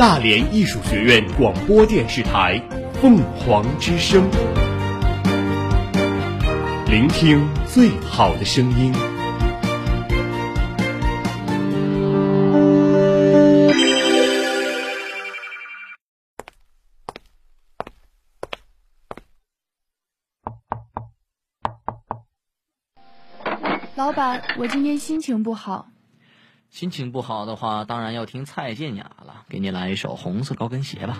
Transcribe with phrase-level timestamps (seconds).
[0.00, 2.58] 大连艺术学院广播电视台
[3.02, 4.24] 《凤凰之声》，
[6.90, 8.94] 聆听最好的声音。
[23.96, 25.88] 老板，我今天心情不好。
[26.70, 29.44] 心情不好的话，当然要听蔡健雅了。
[29.48, 31.18] 给你来一首《红色高跟鞋》吧。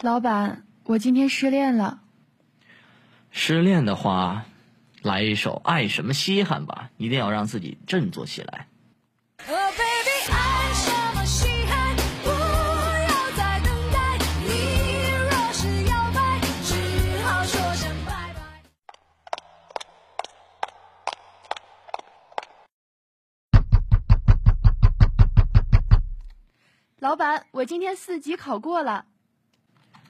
[0.00, 2.00] 老板，我今天失恋了。
[3.30, 4.46] 失恋的话，
[5.02, 8.66] 来一首《爱什么稀罕》吧，一定要让自己振作起来。
[27.02, 29.06] 老板，我今天四级考过了。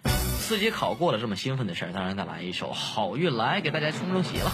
[0.05, 4.53] 四级考过了，这么兴奋的事儿，当然再来一首《好运来》，给大家冲冲喜了。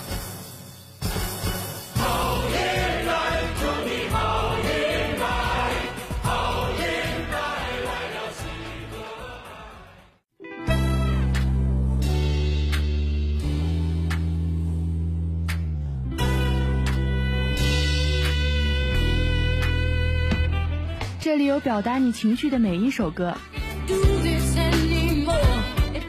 [21.59, 23.37] 有表达你情绪的每一首歌，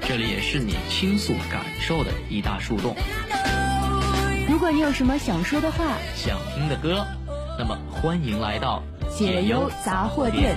[0.08, 2.96] 这里也是你倾诉感受的一大树洞。
[4.48, 7.04] 如果你有什么想说的话、想听的歌，
[7.58, 10.56] 那么欢迎来到解忧杂货店。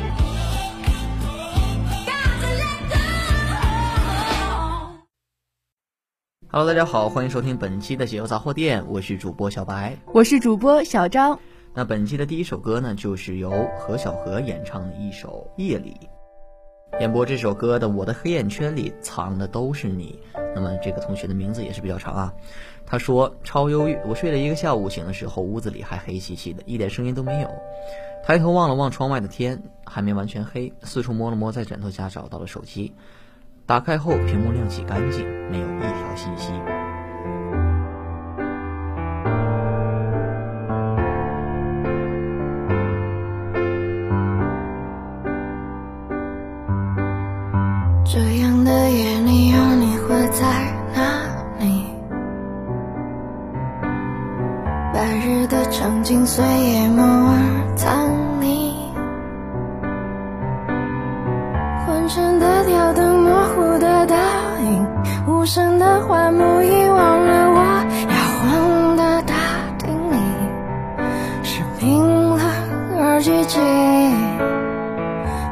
[6.51, 9.97] Hello，大家好，欢迎收听本期的解忧杂货店，我是主播小白。
[10.13, 11.41] 我是主播小张。
[11.75, 15.97] 那本期的第一首歌呢，就是由何小荷演唱的一首《夜里》。
[17.01, 20.21] 演播这首歌的《我的黑眼圈里藏的都是你》。
[20.55, 22.35] 那么这个同学的名字也是比较长啊。
[22.85, 27.51] 他说超忧郁，我睡了一个下午，醒的时候屋子里还黑漆漆的，一点声音都没有。
[28.23, 32.95] 抬头望了望窗外的天，还没完全黑，四处摸了摸，在枕头下找到了手机，
[33.65, 36.53] 打开后屏幕亮起干净，没有一条信息。
[56.13, 58.75] 的场景随夜幕而藏匿，
[61.87, 64.17] 昏沉的吊灯，模糊的倒
[64.63, 64.87] 影，
[65.27, 67.57] 无声的幻幕，遗忘了我
[68.11, 69.35] 摇晃的大
[69.79, 70.17] 厅里，
[71.43, 72.41] 是冰冷
[73.01, 73.63] 而寂静。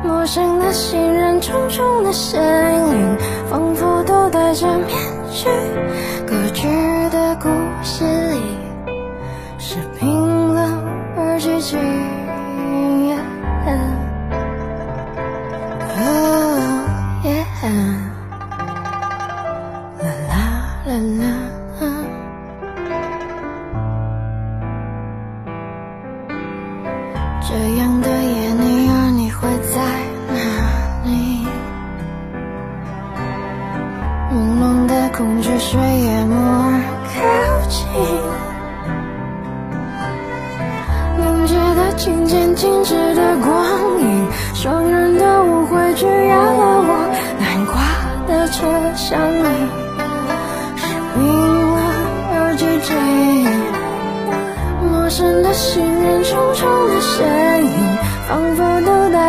[0.04, 3.16] 陌生的行人，重重的身影，
[3.48, 4.88] 仿佛都戴着面
[5.32, 5.48] 具。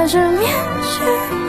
[0.07, 1.40] 着面具。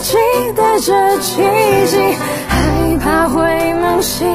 [0.00, 0.16] 期
[0.56, 1.42] 待着奇
[1.86, 1.96] 迹，
[2.48, 4.26] 害怕会梦醒，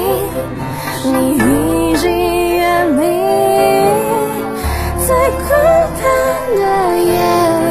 [1.05, 3.01] 你已经远离。
[5.07, 5.43] 在孤
[5.99, 6.03] 单
[6.55, 6.61] 的
[6.97, 7.69] 夜里，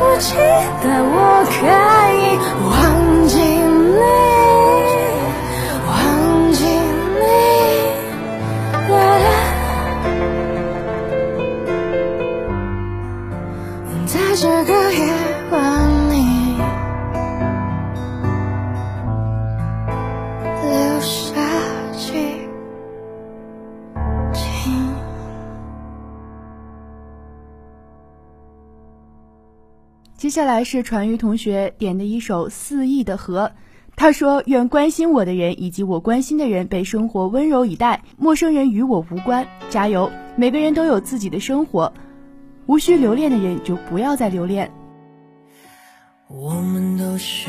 [0.00, 0.36] 我期
[0.82, 1.16] 待我
[1.48, 1.52] 可
[2.14, 2.20] 以
[30.34, 33.52] 接下来是传玉同学点的一首肆意的河，
[33.94, 39.46] 他说：“愿关心我的人以及我关心的人被生活温柔以待，陌生人与我无关。
[39.70, 40.10] 加油！
[40.34, 41.92] 每个人都有自己的生活，
[42.66, 44.72] 无需留恋的人就不要再留恋。”
[46.26, 47.48] 我们都是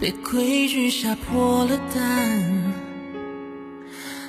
[0.00, 2.74] 被规矩吓破了胆，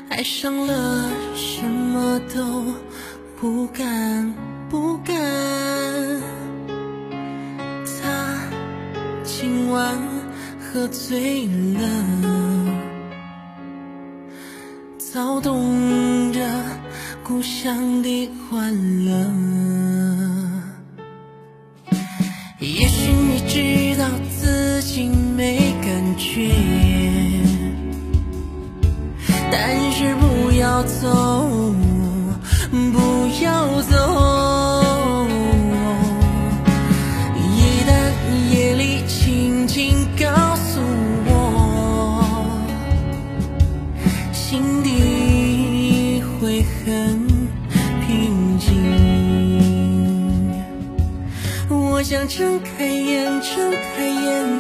[0.10, 2.64] 爱上了什么都
[3.42, 4.32] 不敢
[4.70, 5.59] 不敢。
[9.72, 9.98] 晚
[10.60, 11.82] 喝醉了，
[14.98, 16.40] 躁动着
[17.24, 18.74] 故乡的欢
[19.06, 19.12] 乐。
[22.60, 26.52] 也许你知道自己没感觉，
[29.52, 31.10] 但是不要走，
[52.30, 54.59] 睁开眼，睁开眼，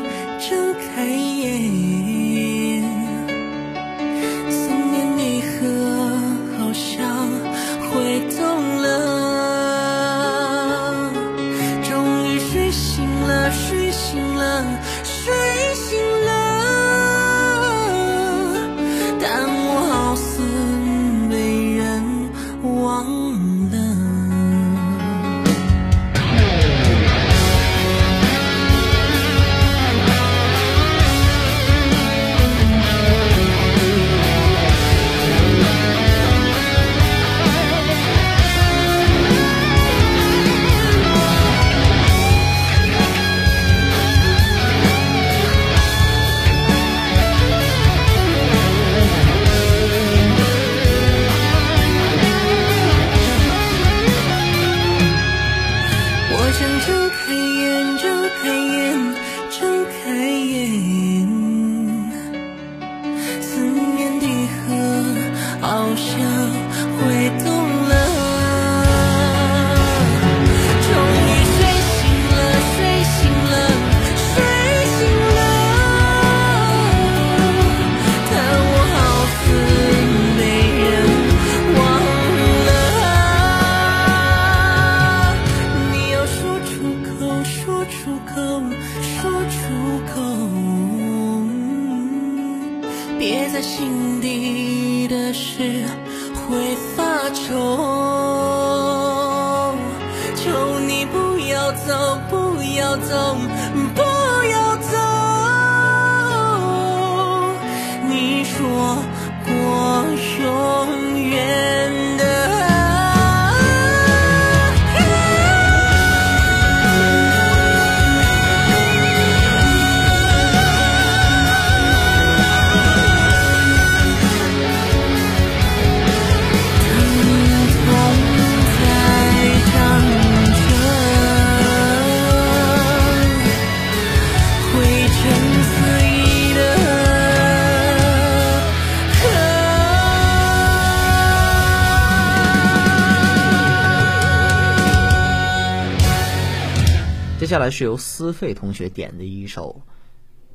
[147.49, 149.81] 接下来是由思费同学点的一首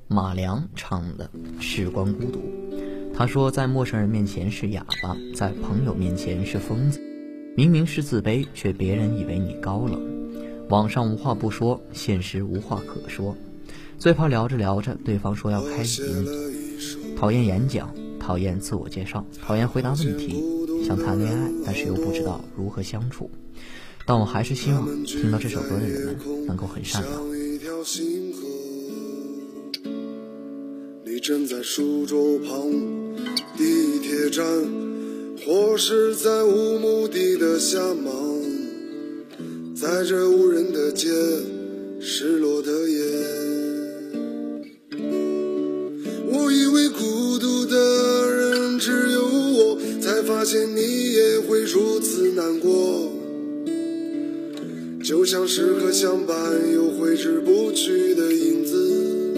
[0.06, 1.28] 马良唱的
[1.60, 2.38] 《时光孤独》。
[3.12, 7.00] 他说，在陌生人面前是哑巴，在朋友面前是疯子。
[7.56, 10.00] 明明是自卑，却别人以为你高冷。
[10.68, 13.36] 网上无话不说，现实无话可说。
[13.98, 17.16] 最怕聊着聊着，对方说要开语音。
[17.16, 20.44] 讨厌演讲，讨厌自我介绍，讨厌回答问题。
[20.86, 23.28] 想谈恋爱，但是又不知道如何相处。
[24.06, 27.24] 但我还是希望听到这首歌的人们能够很善良。
[31.22, 32.70] 正在苏州旁
[33.56, 34.44] 地铁站，
[35.46, 38.12] 或是在无目的的瞎忙，
[39.74, 41.08] 在这无人的街，
[41.98, 43.02] 失落的夜。
[46.30, 53.13] 我以为孤独的人只有我，才发现你也会如此难过。
[55.04, 56.34] 就像时刻相伴
[56.72, 59.34] 又挥之不去的影子。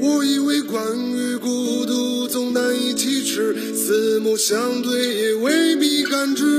[0.00, 0.82] 我以为关
[1.12, 6.51] 于孤独总难以启齿，四目相对也未必感知。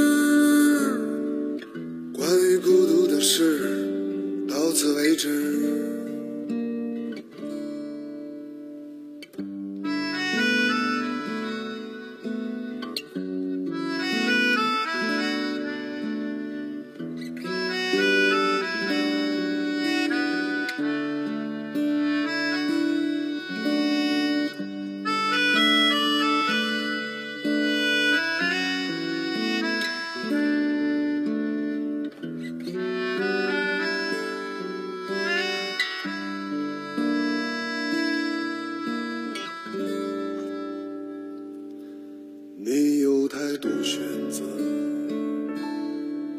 [42.65, 43.99] 你有太多选
[44.31, 44.41] 择，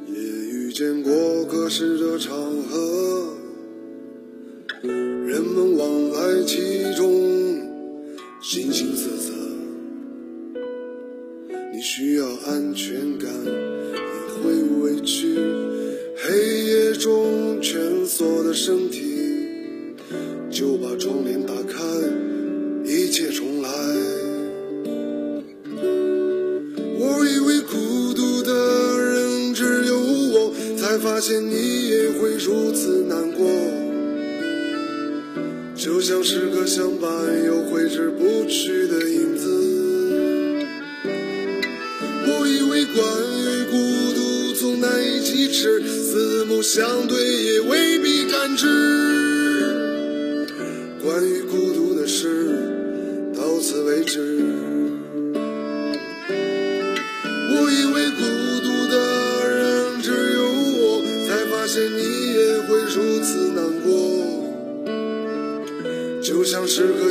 [0.08, 3.33] 也遇见过各式的场合，
[36.04, 37.10] 像时刻相伴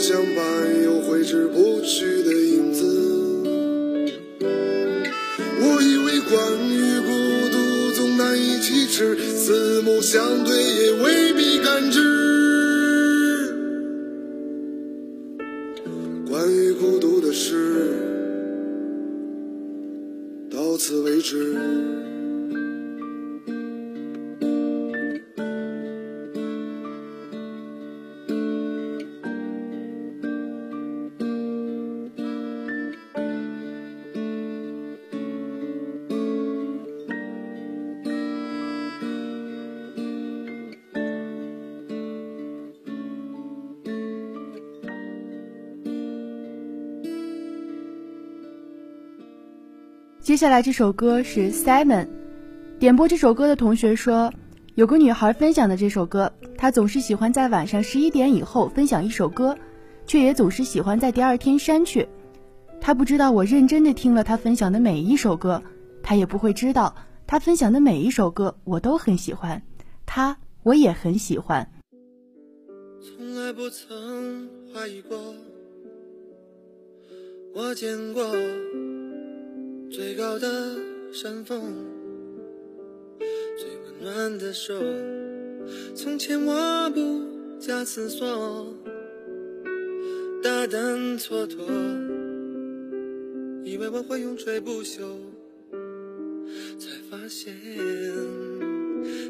[0.06, 2.13] 相伴又挥之不去。
[50.34, 52.08] 接下来这首歌是 Simon，
[52.80, 54.34] 点播这首歌的同学说，
[54.74, 59.56] 有个女孩分享的这首歌，她总是喜欢在晚上十一点以后分享一首歌，
[60.08, 62.08] 却也总是喜欢在第二天删去。
[62.82, 65.62] 她不知道我认真的听了她分享的每一首歌，
[66.02, 66.96] 她也不会知道
[67.28, 69.62] 她分享的每一首歌我都很喜欢，
[70.08, 71.70] 她我也很喜欢。
[73.04, 75.16] 从来不曾怀疑过，
[77.54, 78.24] 我见过。
[79.94, 80.76] 最高的
[81.14, 81.62] 山峰，
[83.20, 84.74] 最温暖的手。
[85.94, 87.22] 从前我不
[87.60, 88.76] 假思索，
[90.42, 90.82] 大胆
[91.20, 91.60] 蹉跎，
[93.64, 95.04] 以为我会永垂不朽，
[96.80, 97.56] 才发现，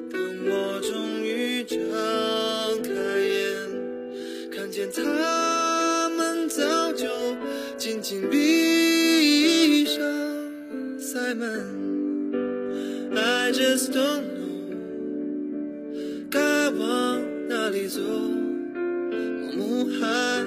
[0.10, 1.78] 当我终于睁
[2.82, 2.90] 开
[3.20, 7.06] 眼，看见他们早就
[7.78, 9.03] 紧紧闭。
[11.14, 12.34] Simon,
[13.16, 14.66] I just don't know
[16.32, 16.40] 该
[16.72, 20.44] 往哪里走，盲目还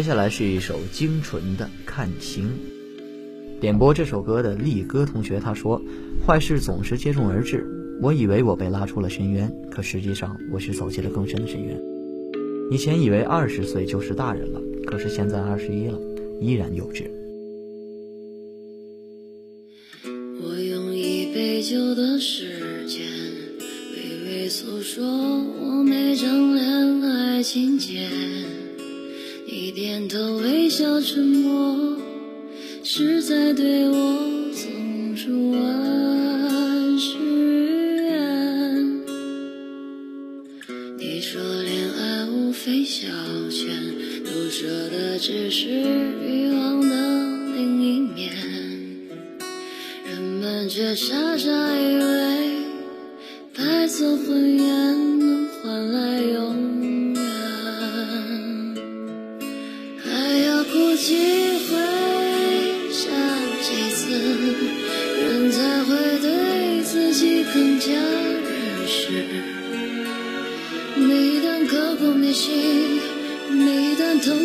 [0.00, 2.44] 接下来是一首精纯的《看情》。
[3.60, 5.82] 点播这首歌的力哥同学他说
[6.26, 7.66] ：“坏事总是接踵而至，
[8.00, 11.78] 我以为我被拉出了深渊，可实际上我是走进了更深的深渊。
[12.70, 16.00] 以前以为二十岁就是大人了，可是现在二十一了，
[16.40, 17.04] 依然幼稚。”
[20.42, 23.04] 我用一杯酒的时间，
[23.92, 28.08] 微微诉说我没正恋爱情节。
[29.72, 31.96] 你点头微笑沉默，
[32.82, 34.18] 是在对我
[34.52, 37.14] 送出万世
[38.02, 39.00] 缘。
[40.98, 43.06] 你说恋爱无非消
[43.48, 43.68] 遣，
[44.24, 46.96] 都说的只是欲望的
[47.54, 48.34] 另一面，
[50.04, 52.64] 人们却傻傻以为
[53.56, 54.69] 白色婚宴。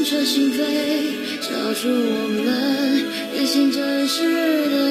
[0.05, 0.59] 彻心扉，
[1.41, 2.45] 交出我们
[3.33, 4.84] 内心真实的。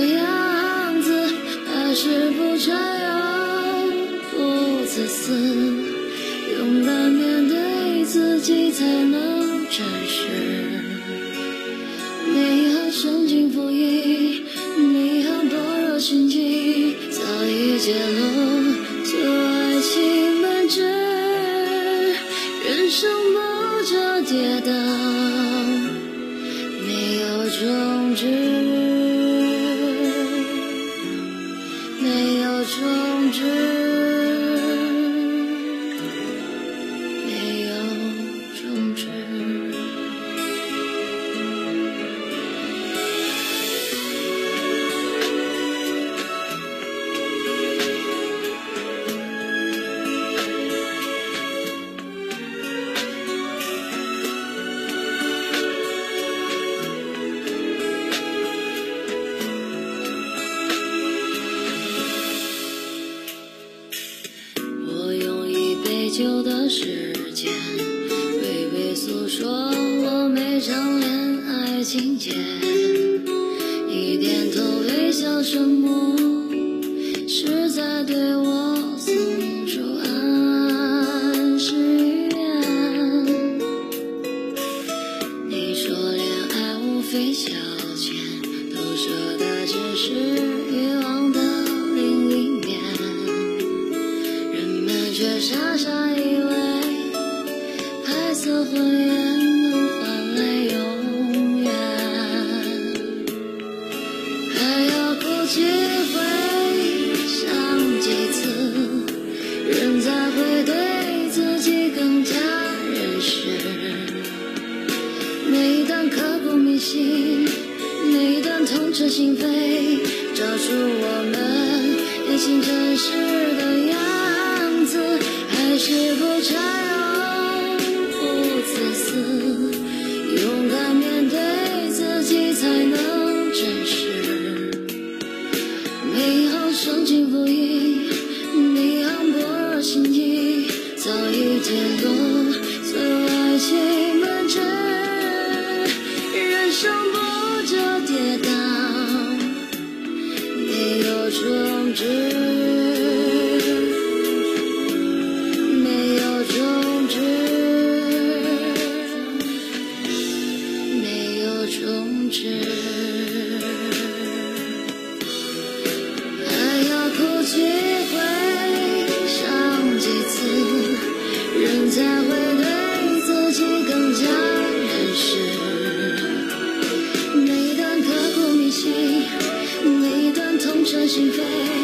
[181.06, 181.83] 心扉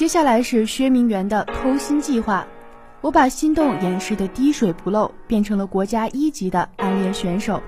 [0.00, 2.46] 接下来是薛明媛的偷心计划，
[3.02, 7.62] 我把心动掩饰的滴水不漏，变成了国家一级的暗恋选手。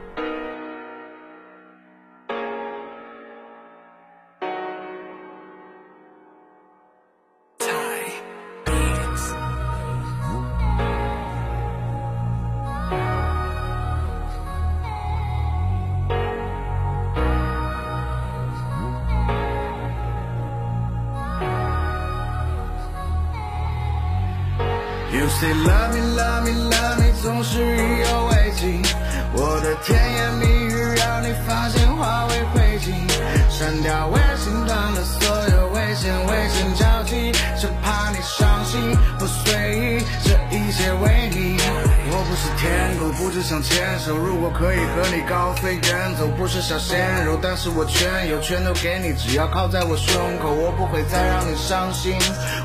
[48.52, 52.18] 全，都给你，只要靠在我胸口，我不会再让你伤心。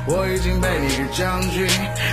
[0.04, 1.66] 我已经被你给占据，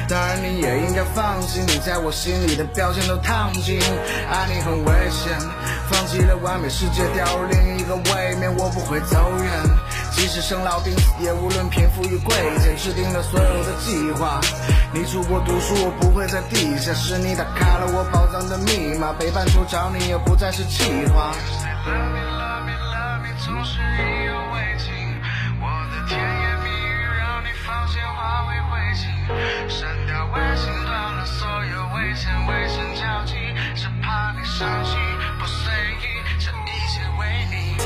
[0.08, 3.78] 当然你也应该放心，你在我心里的标签都烫金。
[4.32, 5.36] 爱你很危险，
[5.92, 9.52] 放弃了完美世界，掉入另一个位面，我不会走远。
[10.14, 12.34] 即使生老病死，也无论贫富与贵
[12.64, 14.40] 贱，制定了所有的计划。
[14.94, 21.36] 你出国读书，我不会在地下室，你打开了我宝藏的密码，北半球找你也不再是计划。
[23.46, 24.90] 总是意犹未尽。
[25.62, 29.06] 我的甜言蜜语让你放线化为灰烬，
[29.70, 33.36] 删掉微信，断了所有危险，危险交集，
[33.76, 34.98] 只怕你伤心
[35.38, 36.06] 不随意，
[36.40, 37.78] 这一切为你。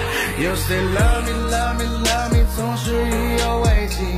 [0.42, 4.16] You say love me, love me, love me，总是意犹未尽。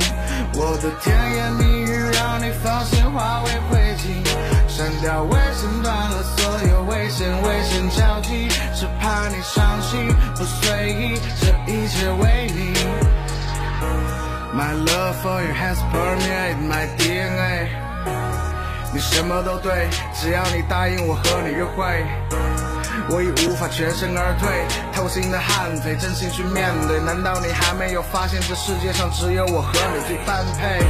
[0.54, 4.06] 我的甜言蜜语让你放线化为灰烬，
[4.68, 10.06] 删掉微信，断了所有危险，危险交集，只怕你伤心
[10.72, 12.72] 回忆，这一切为你。
[14.54, 17.68] My love for you has permeated my DNA。
[18.92, 22.04] 你什么都对，只要你答应我和你约会。
[23.08, 24.48] 我已无法全身而退，
[24.92, 27.00] 掏心的悍匪，真心去面对。
[27.00, 30.80] 难道你还没有发现这世界上只有我和你最般配？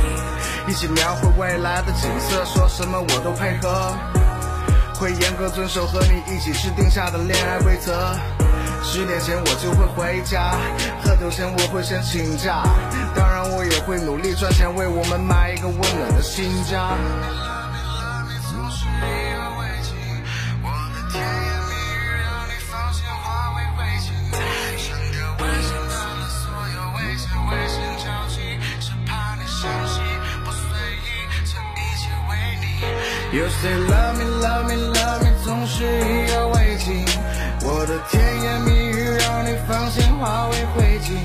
[0.71, 3.95] 一起描绘未来的景色，说什么我都配合，
[5.03, 8.15] 会严格遵守和你一起制定下的恋爱规则。
[8.85, 10.55] 十点前我就会回家，
[11.03, 12.63] 喝酒前我会先请假，
[13.13, 16.97] 当然我也会努力赚钱，为我们买一个温暖的新家。
[33.33, 37.03] You say love me, love me, love me，总是意犹未尽。
[37.63, 41.17] 我的甜言蜜语让你放线化为灰烬，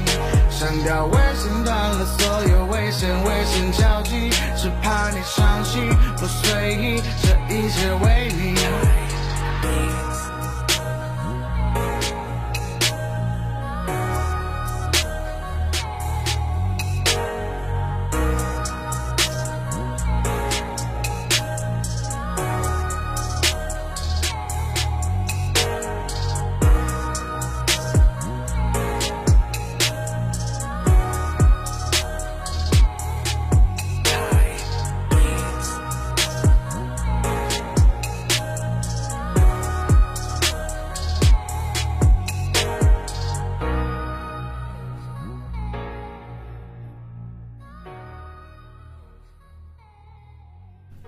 [0.50, 8.57] 删掉微信，断了所有危险，危险交集，只怕你伤心不随意，这一切为你。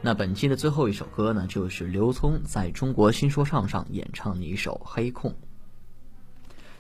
[0.10, 5.30] 那本期的最后一首歌呢，就是刘聪在中国新说唱上演唱的一首《黑控》。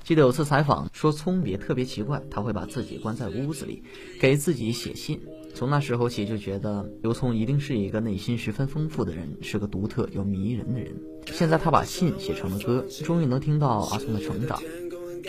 [0.03, 3.83] 记得有次采访说，聪别特别奇怪，他会把自己关在屋子里，
[4.19, 5.21] 给自己写信。
[5.53, 10.91] 从那时候起，就觉得刘聪一定是一个内心十分丰富的人，是个独特又迷人的人。
[11.27, 14.59] 现在他把信写成了歌，终于能听到阿聪的成长。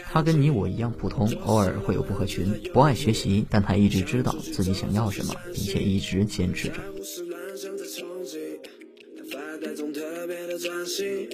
[0.05, 6.77] 他跟你我一样普通，偶尔会有不合群，不爱学习，但他一直知道自己想要什么，并且一直坚持着。
[11.01, 11.31] 心，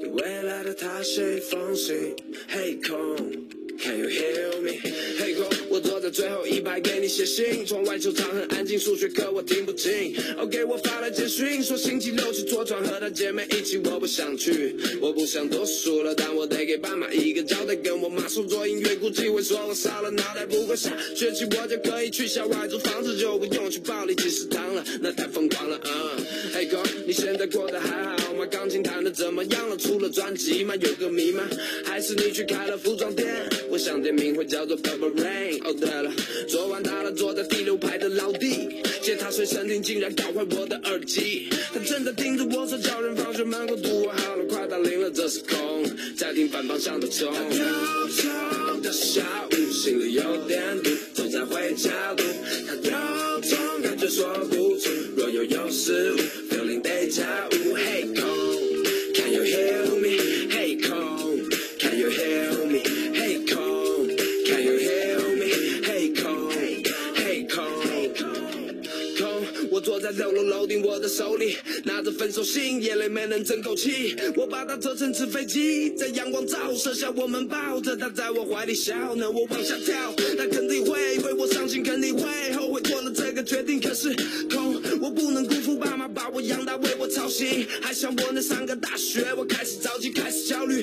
[0.00, 2.16] 对未来的他谁放心？
[2.48, 3.14] 黑空
[3.78, 4.80] ，Can you hear me？
[5.18, 10.16] 黑空，我坐在最后一排给你写信，窗外球场很安静，数学课我听不进。
[10.36, 20.44] OK，我发了简讯说星期六去坐船，和她姐妹一起，我不想去，我不想读书了，但我得给爸妈一个交代，跟我妈说做音乐，估计会说我烧了脑袋。
[20.44, 25.80] 不过下学期我就可以去校外租房子，就不用去暴力集食堂了，那太疯狂了
[26.52, 28.44] Hey girl，，你现在过得还好吗？
[28.50, 29.76] 钢琴弹得怎么样了？
[29.76, 30.74] 出了专辑吗？
[30.74, 31.48] 有个迷吗？
[31.84, 33.28] 还是你去开了服装店？
[33.70, 35.59] 我想店名会叫做 Purple Rain。
[35.64, 36.10] 哦对了，
[36.48, 38.68] 昨晚打了坐在第六排的老弟，
[39.02, 41.48] 借他随身听竟然搞坏我的耳机。
[41.72, 45.84] 他正在盯着我说叫人放学门口堵我好了，快打铃了，这是空，
[46.16, 47.32] 再听反方向的钟。
[47.32, 47.64] 忧
[48.16, 51.90] 愁的下午，心里有点堵，走在回家
[70.78, 74.14] 我的手里拿着分手信，眼泪没能争口气。
[74.36, 79.30] 我把它折成纸飞机，在阳光照射下，我们抱着它在我怀里笑呢。
[79.30, 83.80] 我往下跳，它肯定会为我伤心，肯定会后悔做了这个决定。
[83.80, 84.14] 可是
[84.50, 89.26] 空，我不能辜负爸妈把我养大，为我操心，还想我能上个大学。
[89.36, 90.82] 我开始着急，开始焦虑，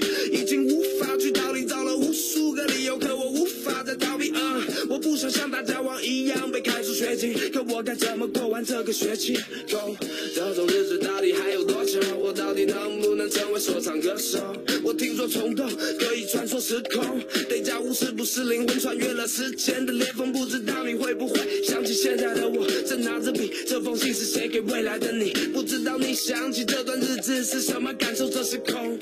[7.97, 9.33] 怎么过完这个学期
[9.69, 9.95] ？Go，
[10.35, 11.99] 这种日子到底还有多久？
[12.19, 14.39] 我到底能不能成为说唱歌手？
[14.83, 20.31] 我听说虫洞可以穿梭时空，得加无是不是灵魂穿越了时间的裂缝？
[20.31, 25.31] 不知道你会不会想起现在的我，正拿着笔，这封信是写给未来的你。
[25.53, 28.29] 不知道你想起这段日子是什么感受？
[28.29, 28.99] 这是空。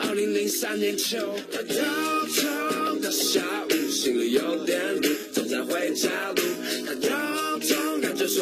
[0.00, 1.36] 二零零三年秋，忧
[2.34, 6.42] 愁的下午，心里有点堵，走在回家路，
[6.86, 7.41] 他有种感觉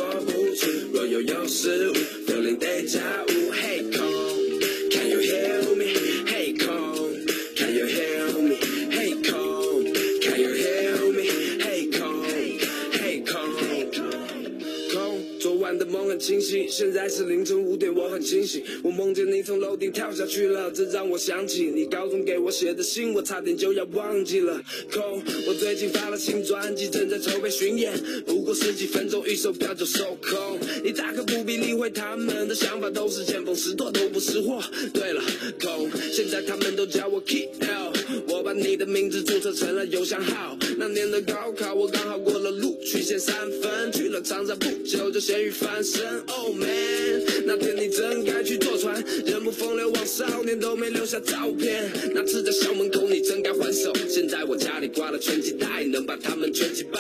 [0.01, 1.93] 说不出，若有有失误
[2.27, 3.53] ，feeling deja vu。
[3.53, 18.63] Hey Kong，Can you hear me？Hey Kong，Can you hear me？Hey Kong，Can you hear me？Hey Kong，Hey Kong，Kong，昨晚的梦很清现在是凌晨五点，我很清醒。
[18.83, 24.61] 我梦见你从楼顶跳下去了，这让我想起你高中给我写的信，我差点就要忘记了。
[24.93, 27.93] 空，我最近发了新专辑，正在筹备巡演，
[28.27, 30.59] 不过十几分钟预售票就售空。
[30.83, 34.63] 你大可不必理会他们的想法，都是见风使舵，都不识货。
[34.93, 35.23] 对了，
[35.61, 37.93] 空，现在他们都叫我 K L，
[38.29, 40.57] 我把你的名字注册成了邮箱号。
[40.79, 46.01] 那年的高考，我刚好过了录取线三分，去了长沙，不久就咸鱼翻身。
[46.29, 51.91] 哦 Oh man，那天你真该去坐船，人不风流枉少年，都没留下照片。
[52.15, 53.93] 那次在校门口，你真该还手。
[54.09, 56.99] 现在我家里挂了拳击带，能把他们全击败。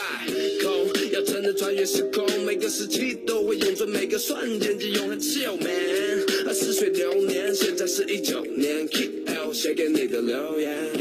[0.62, 6.26] 空，要真的穿越时空，每个时期都会用准每个瞬间，只永恒 Oh man。
[6.46, 10.92] 而似水流年，现在是一九年，K L 写给你的留言。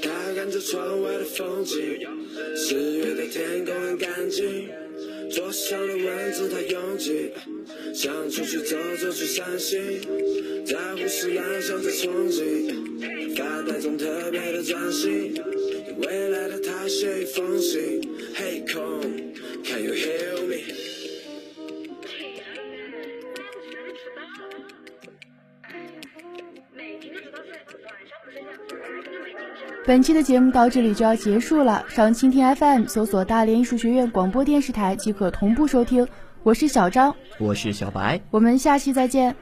[0.00, 1.76] 他看着窗外的风景，
[2.56, 4.68] 十月的天空很干净，
[5.30, 7.30] 桌上的文字太拥挤，
[7.94, 10.00] 想出去走走去散心，
[10.66, 18.00] 在胡思乱想在憧憬，发呆中特别的专心，给未来的他写一封信
[18.34, 20.87] ，Hey Kong，Can you hear me？
[29.88, 36.06] 本期的节目到这里就要结束了，上蜻蜓 FM 搜索大连艺术学院广播电视台即可同步收听。
[36.42, 38.20] 我是小张，我是小白。
[38.30, 39.34] 我们下期再见。